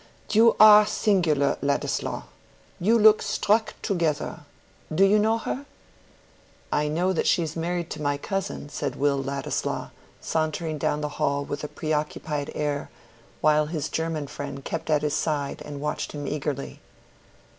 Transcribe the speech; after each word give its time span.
"You 0.31 0.55
are 0.59 0.87
singular, 0.87 1.59
Ladislaw. 1.61 2.23
You 2.79 2.97
look 2.97 3.21
struck 3.21 3.75
together. 3.83 4.39
Do 4.91 5.05
you 5.05 5.19
know 5.19 5.37
her?" 5.37 5.67
"I 6.71 6.87
know 6.87 7.13
that 7.13 7.27
she 7.27 7.43
is 7.43 7.55
married 7.55 7.91
to 7.91 8.01
my 8.01 8.17
cousin," 8.17 8.69
said 8.69 8.95
Will 8.95 9.21
Ladislaw, 9.21 9.91
sauntering 10.19 10.79
down 10.79 11.01
the 11.01 11.09
hall 11.21 11.45
with 11.45 11.63
a 11.63 11.67
preoccupied 11.67 12.51
air, 12.55 12.89
while 13.41 13.67
his 13.67 13.89
German 13.89 14.25
friend 14.25 14.65
kept 14.65 14.89
at 14.89 15.03
his 15.03 15.13
side 15.13 15.61
and 15.63 15.79
watched 15.79 16.13
him 16.13 16.25
eagerly. 16.27 16.79